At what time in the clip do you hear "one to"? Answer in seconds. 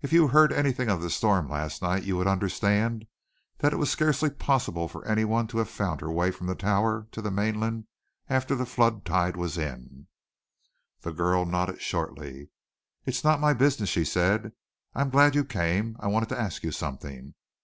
5.24-5.58